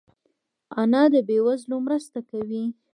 انا 0.81 1.03
د 1.13 1.15
بې 1.27 1.37
وزلو 1.45 1.77
مرسته 1.87 2.19
کوي 2.29 2.63